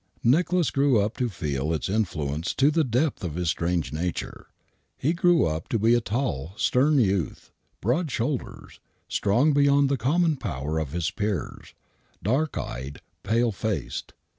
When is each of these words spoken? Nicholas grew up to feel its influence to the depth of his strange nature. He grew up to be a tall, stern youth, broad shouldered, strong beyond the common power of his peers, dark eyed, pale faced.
Nicholas 0.23 0.71
grew 0.71 0.99
up 0.99 1.15
to 1.15 1.29
feel 1.29 1.71
its 1.71 1.87
influence 1.87 2.55
to 2.55 2.71
the 2.71 2.83
depth 2.83 3.23
of 3.23 3.35
his 3.35 3.49
strange 3.49 3.93
nature. 3.93 4.47
He 4.97 5.13
grew 5.13 5.45
up 5.45 5.67
to 5.67 5.77
be 5.77 5.93
a 5.93 6.01
tall, 6.01 6.53
stern 6.57 6.97
youth, 6.97 7.51
broad 7.81 8.09
shouldered, 8.09 8.79
strong 9.07 9.53
beyond 9.53 9.89
the 9.89 9.97
common 10.01 10.37
power 10.37 10.79
of 10.79 10.91
his 10.93 11.11
peers, 11.11 11.75
dark 12.23 12.57
eyed, 12.57 13.01
pale 13.23 13.51
faced. 13.51 14.13